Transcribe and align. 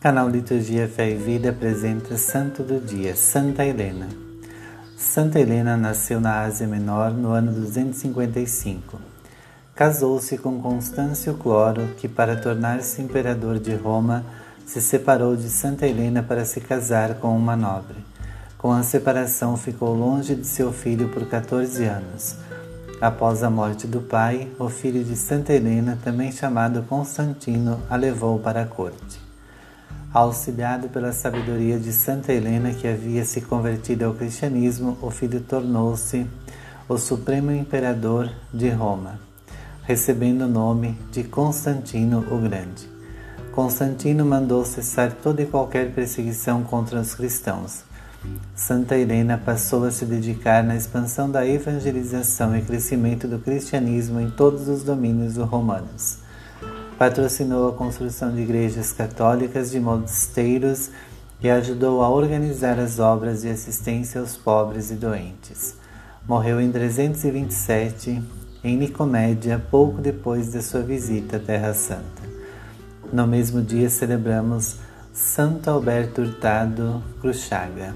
Canal 0.00 0.30
Liturgia 0.30 0.88
Fé 0.88 1.10
e 1.10 1.14
Vida 1.14 1.50
apresenta 1.50 2.16
Santo 2.16 2.62
do 2.62 2.80
Dia, 2.80 3.14
Santa 3.14 3.66
Helena. 3.66 4.08
Santa 4.96 5.38
Helena 5.38 5.76
nasceu 5.76 6.18
na 6.18 6.40
Ásia 6.40 6.66
Menor 6.66 7.10
no 7.10 7.32
ano 7.32 7.52
255. 7.52 8.98
Casou-se 9.74 10.38
com 10.38 10.58
Constâncio 10.58 11.34
Cloro, 11.34 11.86
que, 11.98 12.08
para 12.08 12.34
tornar-se 12.34 13.02
imperador 13.02 13.58
de 13.58 13.74
Roma, 13.74 14.24
se 14.64 14.80
separou 14.80 15.36
de 15.36 15.50
Santa 15.50 15.86
Helena 15.86 16.22
para 16.22 16.46
se 16.46 16.62
casar 16.62 17.16
com 17.16 17.36
uma 17.36 17.54
nobre. 17.54 17.98
Com 18.56 18.72
a 18.72 18.82
separação, 18.82 19.54
ficou 19.54 19.94
longe 19.94 20.34
de 20.34 20.46
seu 20.46 20.72
filho 20.72 21.10
por 21.10 21.26
14 21.26 21.84
anos. 21.84 22.36
Após 23.02 23.42
a 23.42 23.50
morte 23.50 23.86
do 23.86 24.00
pai, 24.00 24.48
o 24.58 24.70
filho 24.70 25.04
de 25.04 25.14
Santa 25.14 25.52
Helena, 25.52 25.98
também 26.02 26.32
chamado 26.32 26.84
Constantino, 26.84 27.82
a 27.90 27.96
levou 27.96 28.38
para 28.38 28.62
a 28.62 28.66
corte. 28.66 29.29
Auxiliado 30.12 30.88
pela 30.88 31.12
sabedoria 31.12 31.78
de 31.78 31.92
Santa 31.92 32.32
Helena, 32.32 32.72
que 32.72 32.88
havia 32.88 33.24
se 33.24 33.40
convertido 33.40 34.04
ao 34.04 34.14
cristianismo, 34.14 34.98
o 35.00 35.10
filho 35.10 35.40
tornou-se 35.40 36.26
o 36.88 36.98
supremo 36.98 37.52
imperador 37.52 38.30
de 38.52 38.68
Roma, 38.70 39.20
recebendo 39.84 40.42
o 40.42 40.48
nome 40.48 40.98
de 41.12 41.22
Constantino 41.22 42.26
o 42.30 42.38
Grande. 42.38 42.88
Constantino 43.52 44.24
mandou 44.24 44.64
cessar 44.64 45.12
toda 45.12 45.42
e 45.42 45.46
qualquer 45.46 45.92
perseguição 45.92 46.62
contra 46.62 47.00
os 47.00 47.14
cristãos 47.14 47.84
Santa 48.54 48.96
Helena 48.96 49.38
passou 49.38 49.84
a 49.84 49.90
se 49.90 50.04
dedicar 50.04 50.62
na 50.62 50.76
expansão 50.76 51.30
da 51.30 51.46
evangelização 51.46 52.54
e 52.56 52.62
crescimento 52.62 53.26
do 53.26 53.38
cristianismo 53.38 54.20
em 54.20 54.30
todos 54.30 54.68
os 54.68 54.82
domínios 54.82 55.36
romanos. 55.36 56.18
Patrocinou 57.00 57.70
a 57.70 57.72
construção 57.72 58.30
de 58.30 58.42
igrejas 58.42 58.92
católicas, 58.92 59.70
de 59.70 59.80
mosteiros 59.80 60.90
e 61.40 61.48
ajudou 61.48 62.02
a 62.02 62.10
organizar 62.10 62.78
as 62.78 62.98
obras 62.98 63.40
de 63.40 63.48
assistência 63.48 64.20
aos 64.20 64.36
pobres 64.36 64.90
e 64.90 64.96
doentes. 64.96 65.76
Morreu 66.28 66.60
em 66.60 66.70
327 66.70 68.22
em 68.62 68.76
Nicomédia, 68.76 69.58
pouco 69.70 69.98
depois 69.98 70.52
da 70.52 70.60
sua 70.60 70.82
visita 70.82 71.38
à 71.38 71.40
Terra 71.40 71.72
Santa. 71.72 72.22
No 73.10 73.26
mesmo 73.26 73.62
dia 73.62 73.88
celebramos 73.88 74.76
Santo 75.10 75.70
Alberto 75.70 76.20
Hurtado 76.20 77.02
Cruchaga. 77.22 77.94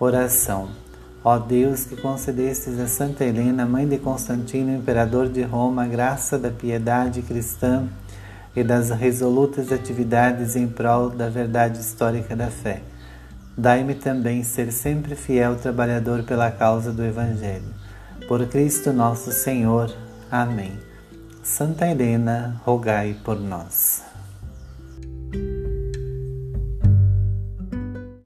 Oração. 0.00 0.81
Ó 1.24 1.38
Deus, 1.38 1.84
que 1.84 1.96
concedestes 1.96 2.80
a 2.80 2.88
Santa 2.88 3.24
Helena, 3.24 3.64
mãe 3.64 3.86
de 3.86 3.96
Constantino, 3.96 4.74
imperador 4.74 5.28
de 5.28 5.42
Roma, 5.42 5.84
a 5.84 5.86
graça 5.86 6.36
da 6.36 6.50
piedade 6.50 7.22
cristã 7.22 7.86
e 8.56 8.64
das 8.64 8.90
resolutas 8.90 9.70
atividades 9.70 10.56
em 10.56 10.66
prol 10.66 11.10
da 11.10 11.28
verdade 11.28 11.80
histórica 11.80 12.34
da 12.34 12.48
fé. 12.48 12.82
Dai-me 13.56 13.94
também 13.94 14.42
ser 14.42 14.72
sempre 14.72 15.14
fiel 15.14 15.56
trabalhador 15.56 16.24
pela 16.24 16.50
causa 16.50 16.90
do 16.92 17.04
Evangelho. 17.04 17.72
Por 18.26 18.44
Cristo 18.46 18.92
nosso 18.92 19.30
Senhor. 19.30 19.94
Amém. 20.30 20.72
Santa 21.42 21.86
Helena, 21.86 22.60
rogai 22.64 23.16
por 23.22 23.38
nós. 23.38 24.11